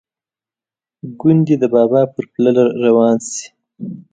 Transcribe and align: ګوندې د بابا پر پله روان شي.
ګوندې 1.19 1.55
د 1.61 1.65
بابا 1.75 2.01
پر 2.13 2.23
پله 2.31 2.51
روان 2.85 3.17
شي. 3.33 3.47